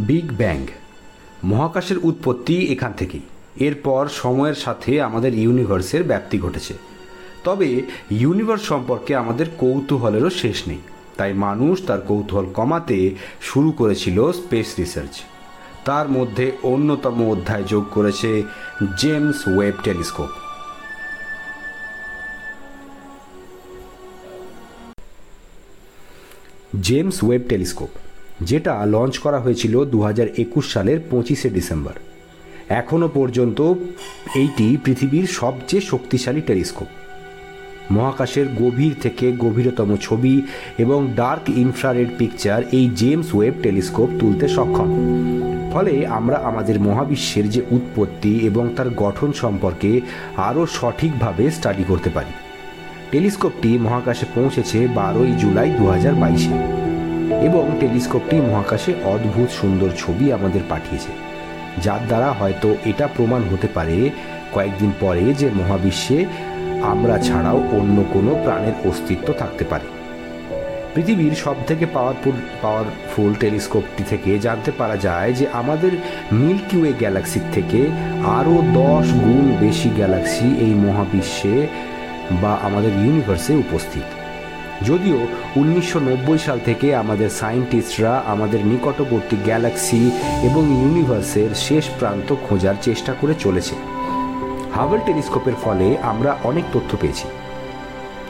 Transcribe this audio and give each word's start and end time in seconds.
Big 0.00 0.32
bang. 0.32 0.66
মহাকাশের 1.44 1.98
উৎপত্তি 2.02 2.72
এখান 2.72 2.92
থেকেই। 2.92 3.20
এরপর 3.56 4.08
সময়ের 4.08 4.54
সাথে 4.54 5.02
আমাদের 5.02 5.34
ইউনিভার্সের 5.34 6.02
ব্যাপ্তি 6.02 6.38
ঘটেছে। 6.38 6.74
তবে 7.44 7.82
ইউনিভার্স 8.10 8.62
সম্পর্কে 8.62 9.16
আমাদের 9.16 9.46
কৌতূহলেরও 9.58 10.30
শেষ 10.30 10.68
নেই। 10.68 10.78
তাই 11.16 11.32
মানুষ 11.32 11.86
তার 11.86 12.00
কৌতূহল 12.00 12.46
কমাতে 12.52 13.14
শুরু 13.42 13.72
করেছিল 13.72 14.32
স্পেস 14.32 14.74
রিসার্চ। 14.78 15.20
তার 15.84 16.08
মধ্যে 16.08 16.52
অন্যতম 16.62 17.30
অধ্যায় 17.30 17.62
যোগ 17.62 17.84
করেছে 17.90 18.42
James 18.98 19.48
Webb 19.48 19.74
telescope. 19.84 20.28
James 26.80 27.24
Webb 27.24 27.42
telescope. 27.48 27.88
যেটা 28.40 28.86
লঞ্চ 28.86 29.18
করা 29.18 29.40
হয়েছিল 29.40 29.84
দু 29.84 30.02
হাজার 30.02 30.26
একুশ 30.38 30.72
সালের 30.72 30.98
পঁচিশে 31.10 31.50
ডিসেম্বর। 31.50 31.92
এখনও 32.68 33.08
পর্যন্ত 33.08 33.74
এইটি 34.34 34.76
পৃথিবীর 34.84 35.26
সবচেয়ে 35.26 35.82
শক্তিশালী 35.82 36.40
টেলিস্কোপ। 36.40 36.86
মহাকাশের 37.90 38.46
গভীর 38.58 38.94
থেকে 39.02 39.32
গভীরতম 39.38 39.96
ছবি 40.00 40.42
এবং 40.78 41.08
ডার্ক 41.16 41.48
ইনফ্রারেড 41.48 42.08
পিকচার 42.18 42.62
এই 42.72 42.90
জেমস 42.96 43.34
ওয়েব 43.34 43.54
টেলিস্কোপ 43.62 44.08
তুলতে 44.20 44.48
সক্ষম। 44.48 44.88
ফলে 45.72 46.06
আমরা 46.06 46.36
আমাদের 46.36 46.80
মহাবিশ্বের 46.80 47.50
যে 47.50 47.62
উৎপত্তি 47.70 48.38
এবং 48.38 48.74
তার 48.76 48.90
গঠন 48.90 49.32
সম্পর্কে 49.32 50.00
আরও 50.36 50.66
সঠিকভাবে 50.66 51.50
স্টাডি 51.50 51.84
করতে 51.88 52.10
পারি। 52.10 52.30
টেলিস্কোপটি 53.10 53.78
মহাকাশে 53.78 54.26
পৌঁছেছে 54.34 54.88
বারোই 54.94 55.32
জুলাই 55.32 55.70
দু 55.70 55.86
হাজার 55.86 56.14
বাইশে। 56.14 56.77
এবং 57.48 57.64
টেলিস্কোপটি 57.80 58.36
মহাকাশে 58.36 58.92
অদ্ভুত 59.04 59.48
সুন্দর 59.50 59.90
ছবি 59.96 60.32
আমাদের 60.32 60.62
পাঠিয়েছে, 60.68 61.12
যার 61.84 62.02
দ্বারা 62.06 62.30
হয়তো 62.32 62.68
এটা 62.90 63.06
প্রমাণ 63.16 63.42
হতে 63.50 63.68
পারে 63.76 64.10
কয়েকদিন 64.54 64.90
পরে 65.00 65.24
যে 65.34 65.48
মহাবিশ্বে 65.60 66.18
আমরা 66.92 67.18
ছাড়াও 67.18 67.58
অন্য 67.78 67.96
কোনো 68.12 68.30
প্রাণের 68.44 68.74
অস্তিত্ব 68.88 69.28
থাকতে 69.32 69.64
পারে। 69.64 69.86
পৃথিবীর 70.94 71.34
সব 71.34 71.56
থেকে 71.66 71.86
পাওয়ারফুল 71.86 72.36
পাওয়ারফুল 72.62 73.30
টেলিস্কোপটি 73.34 74.02
থেকে 74.02 74.30
জানতে 74.38 74.70
পারা 74.70 74.96
যায় 74.96 75.32
যে 75.32 75.46
আমাদের 75.52 75.92
মিল্কি 76.32 76.76
ওয়ে 76.80 76.92
গ্যালাক্সির 76.92 77.46
থেকে 77.54 77.80
আরও 78.38 78.54
দশ 78.82 79.06
গুণ 79.24 79.46
বেশি 79.60 79.88
গ্যালাক্সি 79.88 80.48
এই 80.64 80.74
মহাবিশ্বে 80.86 81.66
বা 82.42 82.52
আমাদের 82.62 82.92
ইউনিভার্সে 83.04 83.52
উপস্থিত। 83.54 84.06
যদিও 84.84 85.26
উনিশশো 85.56 85.98
নব্বই 85.98 86.38
সাল 86.38 86.58
থেকে 86.64 86.94
আমাদের 86.94 87.30
সায়েন্টিস্টরা 87.30 88.22
আমাদের 88.26 88.66
নিকটবর্তী 88.66 89.36
গ্যালাক্সি 89.44 90.10
এবং 90.42 90.62
ইউনিভার্সের 90.62 91.54
শেষ 91.54 91.84
প্রান্ত 91.98 92.34
খোঁজার 92.48 92.74
চেষ্টা 92.82 93.14
করে 93.20 93.34
চলেছে। 93.34 93.74
হাবল 94.74 94.98
টেলিস্কোপের 95.06 95.54
ফলে 95.64 95.96
আমরা 96.02 96.36
অনেক 96.44 96.64
তথ্য 96.72 96.96
পেয়েছি। 97.00 97.28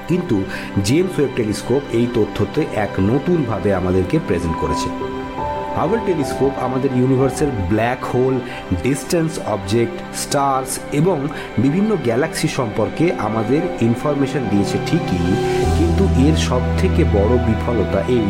কিন্তু 0.09 0.45
জেমস 0.85 1.19
ওয়েব 1.19 1.29
টেলিস্কোপ 1.37 1.83
এই 1.93 2.07
তথ্যতে 2.15 2.67
এক 2.75 2.91
নতুনভাবে 3.01 3.75
আমাদেরকে 3.75 4.19
প্রেজেন্ট 4.27 4.57
করেছে। 4.57 4.89
হাবল 5.77 5.99
টেলিস্কোপ 6.07 6.51
আমাদের 6.59 6.91
ইউনিভার্সের 6.97 7.49
black 7.69 8.05
hole, 8.05 8.41
distance 8.83 9.39
object, 9.47 10.17
stars 10.17 10.79
এবং 10.93 11.29
বিভিন্ন 11.59 11.97
গ্যালাক্সি 12.05 12.49
সম্পর্কে 12.49 13.13
আমাদের 13.19 13.61
ইনফরমেশন 13.81 14.41
দিয়েছে 14.51 14.79
ঠিকই 14.87 15.35
কিন্তু 15.79 16.05
এর 16.27 16.37
সব 16.37 16.61
থেকে 16.79 17.05
বড় 17.05 17.33
বিফলতা 17.39 18.01
এই 18.09 18.29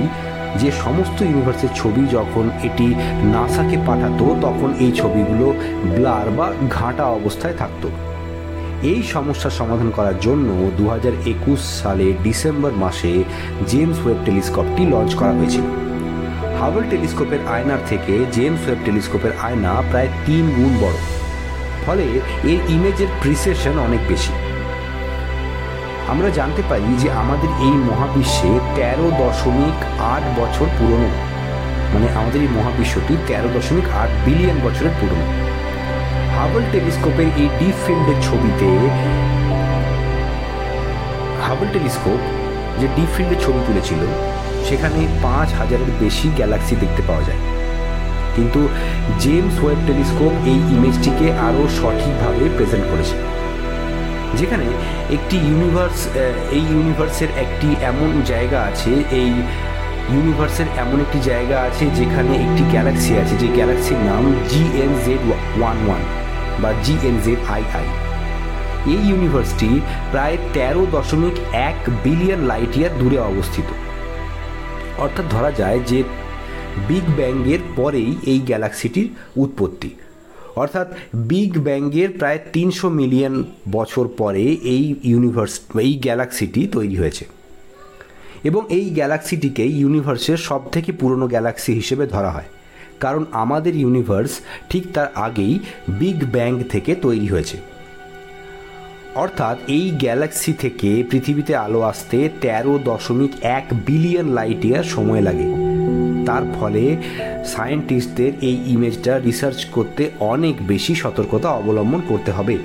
যে 0.57 0.71
সমস্ত 0.85 1.23
ইউনিভার্সের 1.23 1.69
ছবি 1.75 2.03
যখন 2.11 2.51
এটি 2.63 2.95
নাসাকে 3.25 3.77
পাঠাতো, 3.87 4.37
তখন 4.43 4.75
এই 4.79 4.93
ছবিগুলো 4.93 5.55
ব্লার 5.97 6.31
বা 6.31 6.53
ঘাঁটা 6.71 7.05
অবস্থায় 7.05 7.55
থাকতো। 7.55 7.89
এই 8.83 9.03
সমস্যার 9.03 9.51
সমাধান 9.51 9.91
করার 9.91 10.15
জন্য 10.21 10.71
দু 10.77 10.89
হাজার 10.89 11.13
একুশ 11.27 11.59
সালে 11.59 12.13
ডিসেম্বর 12.23 12.73
মাসে 12.73 13.25
জেমস 13.67 13.99
ওয়েব 14.05 14.17
টেলিস্কোপটি 14.25 14.87
লঞ্চ 14.87 15.15
করা 15.15 15.33
হয়েছিল। 15.33 15.65
হাবল 16.61 16.83
টেলিস্কোপের 16.91 17.39
আয়নার 17.49 17.79
থেকে 17.89 18.25
জেমস 18.33 18.63
ওয়েব 18.67 18.79
টেলিস্কোপের 18.85 19.33
আয়না 19.43 19.83
প্রায় 19.91 20.09
তিন 20.27 20.45
গুণ 20.57 20.73
বড়। 20.81 20.97
ফলে 21.87 22.03
এর 22.45 22.61
ইমেজের 22.69 23.11
প্রিসেশন 23.23 23.79
অনেক 23.79 24.01
বেশি। 24.09 24.33
আমরা 26.13 26.29
জানতে 26.39 26.63
পারি 26.71 26.91
যে 27.03 27.09
আমাদের 27.23 27.51
এই 27.67 27.77
মহাবিশ্বে 27.89 28.53
তেরো 28.77 29.07
দশমিক 29.23 29.79
আট 30.15 30.25
বছর 30.39 30.67
পুরনো। 30.79 31.11
মানে 31.93 32.07
আমাদের 32.19 32.41
এই 32.47 32.51
মহাবিশ্বটি 32.57 33.15
তেরো 33.29 33.49
দশমিক 33.57 33.87
আট 34.03 34.11
বিলিয়ন 34.25 34.59
বছরের 34.65 34.95
পুরনো। 35.01 35.27
হাবল 36.37 36.63
টেলিস্কোপের 36.73 37.29
এই 37.43 37.49
ডিপ 37.59 37.77
ফিল্ডের 37.85 38.19
ছবিতে 38.27 38.69
হাবল 41.47 41.69
টেলিস্কোপ 41.75 42.21
যে 42.81 42.87
ডিপ 42.97 43.11
ফিল্ডের 43.15 43.41
ছবি 43.45 43.61
তুলেছিল, 43.67 44.03
সেখানে 44.69 45.01
পাঁচ 45.23 45.49
হাজারের 45.59 45.91
বেশি 46.03 46.27
গ্যালাক্সি 46.37 46.75
দেখতে 46.83 47.03
পাওয়া 47.09 47.23
যায়। 47.29 47.41
কিন্তু 48.37 48.61
জেমস 49.23 49.57
ওয়েব 49.63 49.81
টেলিস্কোপ 49.89 50.33
এই 50.53 50.59
ইমেজটিকে 50.75 51.27
আরও 51.47 51.63
সঠিকভাবে 51.79 52.45
প্রেজেন্ট 52.57 52.87
করেছে। 52.93 53.17
যেখানে 54.39 54.67
একটি 55.17 55.37
ইউনিভার্স 55.49 56.01
এই 56.57 56.65
ইউনিভার্সের 56.75 57.31
একটি 57.45 57.69
এমন 57.91 58.11
জায়গা 58.33 58.59
আছে, 58.71 58.93
এই 59.21 59.33
ইউনিভার্সের 60.15 60.69
এমন 60.83 60.99
একটি 61.05 61.19
জায়গা 61.31 61.57
আছে 61.69 61.85
যেখানে 61.99 62.33
একটি 62.45 62.63
গ্যালাক্সি 62.73 63.13
আছে, 63.23 63.35
যে 63.43 63.49
গ্যালাক্সির 63.57 64.01
নাম 64.11 64.25
G 64.51 64.63
N 64.85 64.93
Z 65.05 65.23
one 65.59 65.77
one 65.87 66.03
বা 66.63 66.71
G 66.85 66.95
N 67.09 67.17
Z 67.25 67.41
I 67.57 67.63
I 67.81 67.87
এই 68.93 69.01
ইউনিভার্সটি 69.11 69.71
প্রায় 70.13 70.37
তেরো 70.55 70.83
দশমিক 70.97 71.37
এক 71.69 71.79
বিলিয়ন 72.05 72.41
লাইট 72.51 72.73
ইয়ার 72.79 72.93
দূরে 73.01 73.19
অবস্থিত। 73.31 73.69
অর্থাৎ 75.05 75.27
ধরা 75.35 75.51
যায় 75.61 75.81
যে 75.91 75.99
বিগ 76.89 77.05
ব্যাংয়ের 77.19 77.63
পরেই 77.79 78.11
এই 78.33 78.39
গ্যালাক্সিটির 78.49 79.09
উৎপত্তি। 79.43 79.91
অর্থাৎ 80.59 80.89
বিগ 81.15 81.53
ব্যাংয়ের 81.59 82.11
প্রায় 82.19 82.39
তিনশো 82.53 82.89
মিলিয়ন 82.91 83.35
বছর 83.73 84.09
পরে 84.09 84.45
এই 84.75 84.85
ইউনিভার্স 85.05 85.55
এই 85.79 85.93
গ্যালাক্সিটি 85.95 86.63
তৈরি 86.73 86.97
হয়েছে। 86.97 87.25
এবং 88.45 88.63
এই 88.69 88.87
গ্যালাক্সিটিকে 88.91 89.65
ইউনিভার্সের 89.67 90.37
সব 90.49 90.63
থেকে 90.71 90.91
পুরনো 90.93 91.27
গ্যালাক্সি 91.29 91.73
হিসেবে 91.73 92.07
ধরা 92.07 92.31
হয়। 92.31 92.49
কারণ 93.01 93.23
আমাদের 93.33 93.75
ইউনিভার্স 93.77 94.33
ঠিক 94.71 94.85
তার 94.95 95.09
আগেই 95.15 95.59
বিগ 95.89 96.19
ব্যাং 96.33 96.53
থেকে 96.63 96.93
তৈরি 96.95 97.27
হয়েছে। 97.27 97.57
অর্থাৎ 99.15 99.57
এই 99.69 99.87
গ্যালাক্সি 99.91 100.53
থেকে 100.53 100.91
পৃথিবীতে 101.11 101.53
আলো 101.57 101.81
আসতে 101.81 102.19
তেরো 102.41 102.79
দশমিক 102.85 103.33
এক 103.43 103.65
বিলিয়ন 103.87 104.29
লাইট 104.29 104.63
ইয়ার 104.65 104.85
সময় 104.85 105.21
লাগে। 105.21 105.49
তার 106.27 106.43
ফলে 106.61 106.85
সায়েন্টিস্টদের 107.55 108.33
এই 108.49 108.57
ইমেজটা 108.75 109.13
রিসার্চ 109.19 109.61
করতে 109.77 110.03
অনেক 110.33 110.55
বেশি 110.73 110.95
সতর্কতা 111.03 111.49
অবলম্বন 111.61 112.01
করতে 112.11 112.31
হবে। 112.33 112.57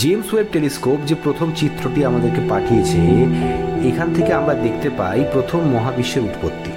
জেমস 0.00 0.28
ওয়েব 0.32 0.48
টেলিস্কোপ 0.54 0.98
যে 1.08 1.14
প্রথম 1.24 1.48
চিত্রটি 1.60 2.00
আমাদেরকে 2.10 2.42
পাঠিয়েছে, 2.52 3.02
এখান 3.90 4.08
থেকে 4.16 4.30
আমরা 4.40 4.54
দেখতে 4.66 4.88
পাই 4.98 5.18
প্রথম 5.34 5.60
মহাবিশ্বের 5.74 6.26
উৎপত্তি। 6.28 6.72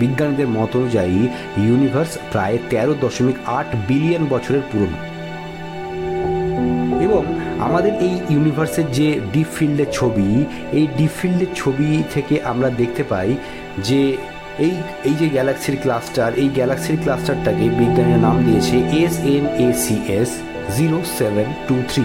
বিজ্ঞানীদের 0.00 0.48
মত 0.56 0.70
অনুযায়ী, 0.76 1.18
ইউনিভার্স 1.66 2.12
প্রায় 2.32 2.56
তেরো 2.70 2.94
দশমিক 3.04 3.36
আট 3.58 3.68
বিলিয়ন 3.88 4.22
বছরের 4.30 4.64
পুরনো। 4.70 4.98
এবং 7.06 7.22
আমাদের 7.66 7.92
এই 8.06 8.14
ইউনিভার্সের 8.32 8.86
যে 8.98 9.08
ডিপ 9.32 9.48
ফিল্ডের 9.56 9.90
ছবি, 9.92 10.28
এই 10.78 10.84
ডিপ 10.96 11.12
ফিল্ডের 11.20 11.50
ছবি 11.60 11.88
থেকে 12.14 12.34
আমরা 12.42 12.68
দেখতে 12.80 13.02
পাই 13.12 13.30
যে 13.88 14.00
এই 14.58 14.74
এই 15.04 15.14
যে 15.14 15.28
গ্যালাক্সির 15.28 15.76
ক্লাস্টার 15.82 16.34
এই 16.34 16.48
গ্যালাক্সির 16.48 16.96
ক্লাস্টারটাকে 17.02 17.68
বিজ্ঞানীরা 17.68 18.16
নাম 18.16 18.44
দিয়েছে 18.44 18.76
S 18.76 19.14
N 19.34 19.44
A 19.66 19.72
C 19.72 19.96
S 20.08 20.30
zero 20.76 20.98
seven 21.18 21.44
two 21.68 21.74
three 21.88 22.04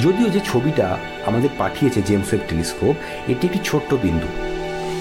যদিও 0.00 0.28
যে 0.28 0.40
ছবিটা 0.44 0.96
আমাদের 1.26 1.48
পাঠিয়েছে 1.58 2.02
জেমস 2.02 2.28
ওয়েব 2.30 2.42
টেলিস্কোপ 2.48 2.94
এটি 3.28 3.46
একটি 3.46 3.60
ছোট্ট 3.64 3.94
বিন্দু। 3.94 4.26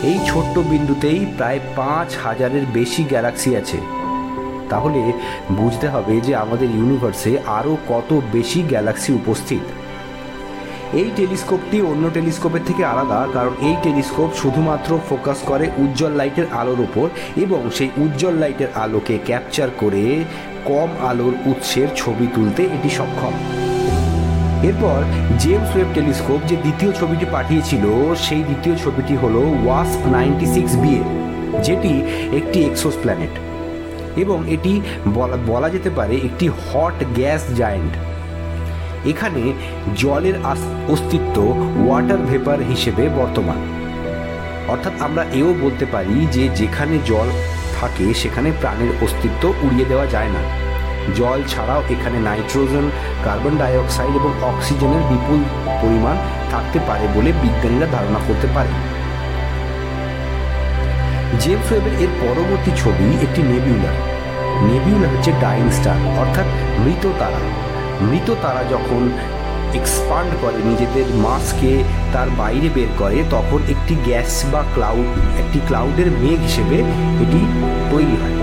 এই 0.03 0.17
ছোট্ট 0.27 0.59
বিন্দুতেই 0.59 1.25
প্রায় 1.37 1.59
পাঁচ 1.75 2.17
হাজারের 2.17 2.65
বেশি 2.73 3.03
গ্যালাক্সি 3.03 3.55
আছে। 3.55 3.77
তাহলে 4.69 5.11
বুঝতে 5.51 5.87
হবে 5.87 6.21
যে 6.21 6.35
আমাদের 6.35 6.69
ইউনিভার্সে 6.69 7.37
আরও 7.45 7.77
কত 7.89 8.21
বেশি 8.31 8.61
গ্যালাক্সি 8.61 9.13
উপস্থিত। 9.13 9.82
এই 11.01 11.09
টেলিস্কোপটি 11.17 11.77
অন্য 11.91 12.03
টেলিস্কোপের 12.15 12.63
থেকে 12.69 12.83
আলাদা, 12.93 13.19
কারণ 13.35 13.53
এই 13.67 13.75
টেলিস্কোপ 13.85 14.29
শুধুমাত্র 14.41 14.89
ফোকাস 15.09 15.39
করে 15.49 15.65
উজ্জ্বল 15.83 16.13
লাইটের 16.19 16.47
আলোর 16.61 16.79
উপর 16.87 17.07
এবং 17.43 17.61
সেই 17.77 17.89
উজ্জ্বল 18.03 18.35
লাইটের 18.43 18.69
আলোকে 18.83 19.15
ক্যাপচার 19.27 19.69
করে 19.81 20.03
কম 20.69 20.89
আলোর 21.09 21.33
উৎসের 21.51 21.89
ছবি 22.01 22.27
তুলতে 22.35 22.61
এটি 22.75 22.89
সক্ষম। 22.97 23.33
এরপর 24.69 24.99
জেমস 25.41 25.71
ওয়েব 25.73 25.89
টেলিস্কোপ 25.97 26.39
যে 26.49 26.55
দ্বিতীয় 26.63 26.91
ছবিটি 26.99 27.25
পাঠিয়েছিল, 27.35 27.85
সেই 28.25 28.43
দ্বিতীয় 28.49 28.75
ছবিটি 28.83 29.13
হলো 29.23 29.41
ওয়াস 29.63 29.91
নাইনটি 30.15 30.47
সিক্স 30.55 30.73
বিএ 30.81 31.03
যেটি 31.65 31.93
একটি 32.39 32.59
এক্সোস 32.69 32.95
প্ল্যানেট। 33.01 33.33
এবং 34.23 34.37
এটি 34.55 34.73
বলা 35.49 35.69
যেতে 35.75 35.89
পারে 35.97 36.15
একটি 36.27 36.45
হট 36.65 36.97
গ্যাস 37.19 37.43
জায়েন্ট। 37.61 37.93
এখানে 39.05 39.53
জলের 39.95 40.33
অস্তিত্ব 40.89 41.37
ওয়াটার 41.85 42.17
ভেপার 42.17 42.59
হিসেবে 42.61 43.09
বর্তমান। 43.09 43.59
অর্থাৎ 44.67 44.93
আমরা 45.01 45.25
এও 45.33 45.53
বলতে 45.61 45.85
পারি 45.85 46.27
যে 46.31 46.49
যেখানে 46.49 46.99
জল 47.05 47.27
থাকে 47.79 48.13
সেখানে 48.13 48.51
প্রাণের 48.61 48.91
অস্তিত্ব 49.01 49.53
উড়িয়ে 49.61 49.85
দেওয়া 49.85 50.05
যায় 50.05 50.27
না। 50.27 50.41
জল 51.15 51.43
ছাড়াও 51.47 51.81
এখানে 51.89 52.19
নাইট্রোজেন, 52.19 52.89
কার্বন 53.23 53.57
ডাইঅক্সাইড 53.57 54.15
এবং 54.15 54.31
অক্সিজেনের 54.41 55.03
বিপুল 55.09 55.39
পরিমাণ 55.81 56.15
থাকতে 56.51 56.79
পারে 56.87 57.07
বলে 57.15 57.31
বিজ্ঞানীরা 57.41 57.87
ধারণা 57.91 58.19
করতে 58.27 58.47
পারে। 58.55 58.73
জেমস 61.39 61.71
ওয়েবের 61.71 61.95
এর 62.03 62.11
পরবর্তী 62.21 62.71
ছবি 62.75 63.07
একটি 63.25 63.41
নেবিউলার। 63.43 63.97
নেবিউলা 64.69 65.07
হচ্ছে 65.07 65.31
ডাইং 65.41 65.67
স্টার, 65.71 65.97
অর্থাৎ 66.19 66.45
মৃত 66.79 67.03
তারা। 67.19 67.62
মৃত 68.01 68.33
তারা 68.41 68.63
যখন 68.63 69.11
এক্সপান্ড 69.73 70.31
করে, 70.41 70.57
নিজেদের 70.63 71.05
মাসকে 71.05 71.83
তার 72.13 72.27
বাইরে 72.29 72.69
বের 72.69 72.87
করে, 72.97 73.23
তখন 73.29 73.59
একটি 73.69 73.95
গ্যাস 73.95 74.45
বা 74.51 74.63
ক্লাউড 74.73 75.05
একটি 75.39 75.59
ক্লাউডের 75.67 76.11
মেঘ 76.11 76.39
হিসেবে 76.39 76.75
এটি 77.23 77.39
তৈরি 77.91 78.15
হয়। 78.21 78.37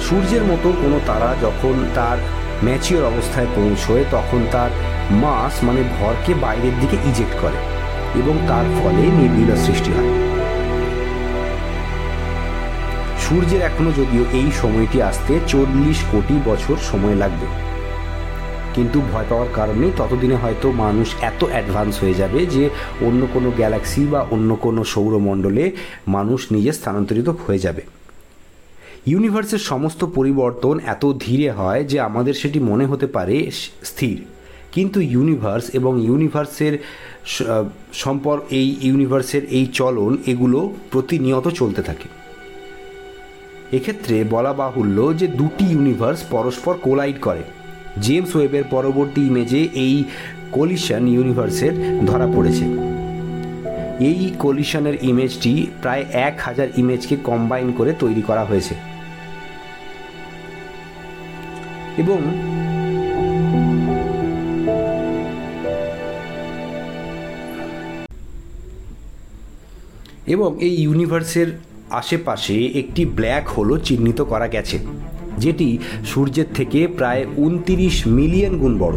সূর্যের 0.00 0.44
মতো 0.44 0.72
কোনো 0.82 1.00
তারা 1.06 1.36
যখন 1.42 1.88
তার 1.94 2.16
ম্যাচিওর 2.64 3.04
অবস্থায় 3.04 3.46
পৌঁছয়, 3.56 4.04
তখন 4.10 4.46
তার 4.52 4.70
মাস 5.10 5.64
মানে 5.64 5.82
ভরকে 6.00 6.34
বাইরের 6.34 6.80
দিকে 6.80 6.96
ইজেক্ট 7.08 7.40
করে 7.40 7.58
এবং 8.18 8.38
তার 8.48 8.64
ফলে 8.82 9.00
নির্বিলা 9.00 9.56
সৃষ্টি 9.56 9.90
হয়। 9.92 10.12
সূর্যের 13.18 13.60
এখনও 13.60 13.92
যদিও 13.92 14.24
এই 14.32 14.50
সময়টি 14.62 15.02
আসতে 15.02 15.40
চল্লিশ 15.46 16.04
কোটি 16.12 16.34
বছর 16.44 16.76
সময় 16.76 17.14
লাগবে। 17.14 17.63
কিন্তু 18.74 19.00
ভয় 19.12 19.24
পাওয়ার 19.28 19.48
কারণে 19.54 19.90
ততদিনে 19.96 20.34
হয়তো 20.34 20.72
মানুষ 20.72 21.08
এত 21.20 21.44
অ্যাডভান্স 21.44 22.00
হয়ে 22.02 22.14
যাবে 22.14 22.46
যে 22.46 22.70
অন্য 23.00 23.26
কোনো 23.34 23.50
গ্যালাক্সি 23.50 24.06
বা 24.06 24.26
অন্য 24.30 24.56
কোনো 24.56 24.84
সৌরমণ্ডলে 24.84 25.70
মানুষ 26.06 26.52
নিজে 26.52 26.72
স্থানান্তরিত 26.72 27.28
হয়ে 27.28 27.58
যাবে। 27.58 27.82
ইউনিভার্সের 29.06 29.58
সমস্ত 29.58 30.04
পরিবর্তন 30.04 30.80
এত 30.86 31.12
ধীরে 31.20 31.50
হয় 31.50 31.84
যে 31.84 32.00
আমাদের 32.00 32.34
সেটি 32.34 32.58
মনে 32.60 32.86
হতে 32.86 33.06
পারে 33.06 33.50
স্থির। 33.84 34.18
কিন্তু 34.72 35.00
ইউনিভার্স 35.00 35.70
এবং 35.74 36.02
ইউনিভার্সের 36.02 36.78
সম্পর্ক 37.92 38.42
এই 38.50 38.76
ইউনিভার্সের 38.82 39.44
এই 39.44 39.66
চলন 39.66 40.18
এগুলো 40.26 40.72
প্রতিনিয়ত 40.90 41.48
চলতে 41.48 41.82
থাকে। 41.82 42.08
এক্ষেত্রে 43.76 44.24
বলা 44.24 44.52
বাহুল্য 44.52 45.18
যে 45.18 45.26
দুটি 45.26 45.64
ইউনিভার্স 45.64 46.20
পরস্পর 46.30 46.74
কোলাইড 46.82 47.16
করে। 47.20 47.42
জেমস 48.00 48.36
ওয়েবের 48.36 48.64
পরবর্তী 48.70 49.20
ইমেজে 49.20 49.68
এই 49.74 50.04
কলিশন 50.52 51.08
ইউনিভার্সের 51.08 51.72
ধরা 52.06 52.26
পড়েছে। 52.26 52.64
এই 54.00 54.32
কলিশনের 54.38 55.04
ইমেজটি 55.04 55.66
প্রায় 55.82 56.04
এক 56.12 56.40
হাজার 56.40 56.68
ইমেজকে 56.76 57.16
কম্বাইন 57.24 57.72
করে 57.72 57.94
তৈরি 57.98 58.22
করা 58.22 58.44
হয়েছে। 58.44 58.74
এবং 61.96 62.18
এবং 70.26 70.56
এই 70.60 70.74
ইউনিভার্সের 70.82 71.46
আশেপাশে 71.90 72.66
একটি 72.66 73.04
ব্ল্যাক 73.04 73.48
হোলও 73.48 73.78
চিহ্নিত 73.78 74.22
করা 74.22 74.48
গেছে। 74.48 74.78
যেটি 75.38 75.78
সূর্যের 76.04 76.46
থেকে 76.54 76.86
প্রায় 76.86 77.26
উনতিরিশ 77.36 78.06
মিলিয়ন 78.06 78.58
গুণ 78.58 78.78
বড়। 78.78 78.96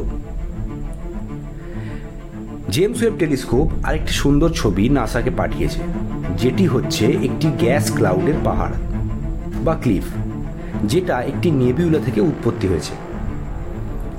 জেমস 2.69 3.01
ওয়েব 3.01 3.15
টেলিস্কোপ 3.19 3.67
আরেকটি 3.83 4.13
সুন্দর 4.13 4.49
ছবি 4.49 4.89
নাসাকে 4.89 5.31
পাঠিয়েছে, 5.31 5.81
যেটি 6.37 6.65
হচ্ছে 6.67 7.05
একটি 7.05 7.47
গ্যাস 7.59 7.85
ক্লাউডের 7.95 8.35
পাহাড় 8.43 8.75
বা 9.65 9.75
ক্লিফ, 9.75 10.03
যেটা 10.83 11.21
একটি 11.21 11.51
নেবিউলা 11.51 11.99
থেকে 11.99 12.21
উৎপত্তি 12.21 12.67
হয়েছে। 12.67 12.93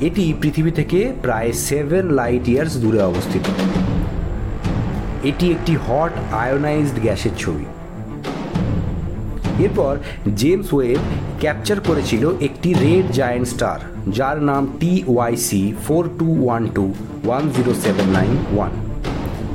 এটি 0.00 0.34
পৃথিবী 0.40 0.70
থেকে 0.70 1.12
প্রায় 1.22 1.52
সেভেন 1.52 2.04
লাইট 2.10 2.48
ইয়ার্স 2.48 2.76
দূরে 2.76 3.00
অবস্থিত। 3.00 3.44
এটি 5.24 5.50
একটি 5.50 5.76
হট 5.86 6.12
আয়োনাইজড 6.32 6.96
গ্যাসের 7.02 7.34
ছবি। 7.38 7.64
এরপর 9.64 9.92
জেমস 10.40 10.68
ওয়েব 10.74 11.00
ক্যাপচার 11.40 11.78
করেছিল 11.88 12.24
একটি 12.46 12.70
রেড 12.84 13.06
জায়েন্ট 13.18 13.46
স্টার 13.52 13.78
যার 14.16 14.38
নাম 14.50 14.62
T 14.80 14.92
YC 15.14 15.62
four 15.84 16.04
two 16.18 16.28
one 16.44 16.62
two 16.76 16.84
one 17.26 17.42
zero 17.54 17.72
seven 17.84 18.08
nine 18.16 18.32
one 18.54 18.72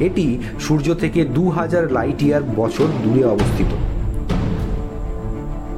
এটি 0.08 0.26
সূর্য 0.66 0.88
থেকে 1.02 1.20
দু 1.38 1.44
হাজার 1.58 1.84
লাইট 1.98 2.20
ইয়ার 2.26 2.44
বছর 2.60 2.88
দূরে 3.04 3.24
অবস্থিত। 3.36 3.70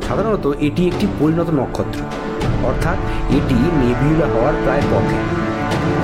সাধারণত 0.08 0.46
এটি 0.68 0.82
একটি 0.92 1.06
পরিণত 1.20 1.50
নক্ষত্র, 1.60 2.00
অর্থাৎ 2.70 2.98
এটি 3.38 3.58
নেভিউলা 3.82 4.28
হওয়ার 4.34 4.56
প্রায় 4.64 4.84
পথে। 4.92 5.20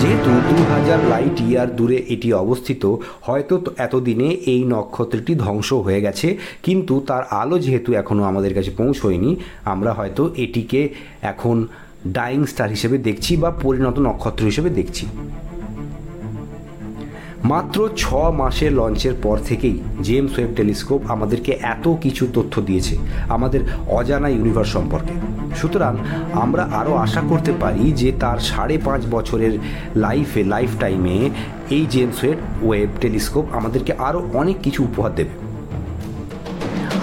যেহেতু 0.02 0.32
দু 0.50 0.58
হাজার 0.74 1.00
লাইট 1.12 1.38
ইয়ার 1.48 1.70
দূরে 1.78 1.98
এটি 2.14 2.30
অবস্থিত, 2.44 2.84
হয়তো 3.28 3.56
এতদিনে 3.86 4.28
এই 4.54 4.62
নক্ষত্রটি 4.74 5.34
ধ্বংস 5.46 5.70
হয়ে 5.86 6.04
গেছে, 6.06 6.28
কিন্তু 6.66 6.94
তার 7.10 7.24
আলো 7.42 7.56
যেহেতু 7.66 7.90
এখনও 8.02 8.24
আমাদের 8.32 8.54
কাছে 8.58 8.72
পৌঁছয়নি, 8.82 9.32
আমরা 9.74 9.92
হয়তো 10.00 10.24
এটিকে 10.44 10.82
এখন 11.32 11.56
ডাইং 12.18 12.42
স্টার 12.52 12.70
হিসেবে 12.76 12.98
দেখছি 13.08 13.32
বা 13.42 13.50
পরিণত 13.64 13.98
নক্ষত্র 14.08 14.44
হিসেবে 14.52 14.70
দেখছি। 14.80 15.06
মাত্র 17.52 17.78
ছ 18.02 18.04
মাসের 18.42 18.72
লঞ্চের 18.80 19.16
পর 19.26 19.38
থেকেই 19.50 19.76
জেমস 20.06 20.34
ওয়েব 20.36 20.52
টেলিস্কোপ 20.58 21.00
আমাদেরকে 21.14 21.52
এত 21.74 21.86
কিছু 22.04 22.24
তথ্য 22.36 22.54
দিয়েছে, 22.68 22.96
আমাদের 23.36 23.62
অজানা 23.98 24.30
ইউনিভার্স 24.36 24.70
সম্পর্কে। 24.76 25.16
সুতরাং 25.56 25.98
আমরা 26.34 26.64
আরও 26.64 26.96
আশা 26.96 27.22
করতে 27.30 27.54
পারি 27.60 27.92
যে 27.92 28.12
তার 28.20 28.38
সাড়ে 28.38 28.78
পাঁচ 28.86 29.02
বছরের 29.12 29.60
লাইফে 29.96 30.44
লাইফ 30.44 30.70
টাইমে 30.80 31.30
এই 31.70 31.86
জেমস 31.90 32.24
ওয়েব 32.24 32.38
ওয়েব 32.62 32.90
টেলিস্কোপ 33.02 33.46
আমাদেরকে 33.52 33.94
আরও 33.94 34.30
অনেক 34.34 34.58
কিছু 34.64 34.84
উপহার 34.84 35.16
দেবে। 35.16 35.30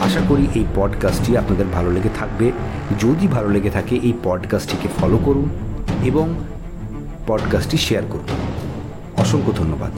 আশা 0.04 0.20
করি 0.28 0.46
এই 0.54 0.64
পডকাস্টটি 0.74 1.36
আপনাদের 1.36 1.66
ভালো 1.72 1.90
লেগে 1.90 2.08
থাকবে। 2.14 2.52
যদি 3.00 3.28
ভালো 3.28 3.48
লেগে 3.48 3.70
থাকে, 3.70 3.96
এই 3.96 4.12
পডকাস্টটিকে 4.24 4.88
ফলো 5.00 5.18
করুন 5.24 5.48
এবং 6.04 6.34
পডকাস্টটি 7.26 7.76
শেয়ার 7.76 8.04
করুন। 8.08 8.26
অসংখ্য 9.16 9.52
ধন্যবাদ। 9.52 9.90